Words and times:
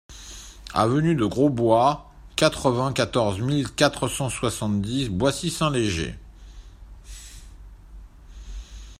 Avenue 0.73 1.13
de 1.13 1.25
Grosbois, 1.27 2.11
quatre-vingt-quatorze 2.35 3.39
mille 3.39 3.69
quatre 3.71 4.07
cent 4.07 4.31
soixante-dix 4.31 5.09
Boissy-Saint-Léger 5.09 6.17